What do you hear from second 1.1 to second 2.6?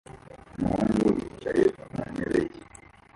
yicaye ku ntebe ye